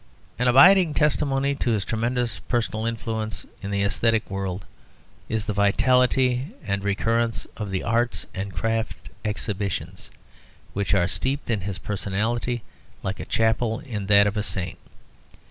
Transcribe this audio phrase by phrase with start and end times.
[0.39, 4.65] An abiding testimony to his tremendous personal influence in the æsthetic world
[5.29, 10.09] is the vitality and recurrence of the Arts and Crafts Exhibitions,
[10.73, 12.63] which are steeped in his personality
[13.03, 14.79] like a chapel in that of a saint.